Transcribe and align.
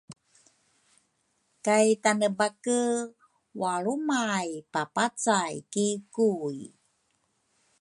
kay 1.65 1.87
Tanebake 2.03 2.81
walrumay 3.59 4.49
papacay 4.73 5.53
ki 5.71 5.87
Kui. 6.15 6.57